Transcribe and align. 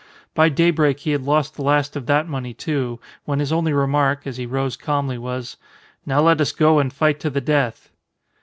By 0.33 0.49
daybreak 0.49 1.01
he 1.01 1.11
had 1.11 1.21
lost 1.21 1.53
the 1.55 1.61
last 1.61 1.95
of 1.95 2.07
that 2.07 2.27
money, 2.27 2.55
too, 2.55 2.99
when 3.25 3.37
his 3.37 3.51
only 3.53 3.71
remark, 3.71 4.25
as 4.25 4.37
he 4.37 4.47
rose 4.47 4.75
calmly, 4.75 5.19
was, 5.19 5.57
"Now 6.07 6.21
let 6.21 6.41
us 6.41 6.51
go 6.51 6.79
and 6.79 6.91
fight 6.91 7.19
to 7.19 7.29
the 7.29 7.39
death." 7.39 7.91